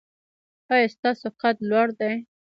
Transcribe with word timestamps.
ایا 0.73 0.87
ستاسو 0.95 1.27
قد 1.39 1.57
لوړ 1.69 1.87
دی؟ 1.99 2.13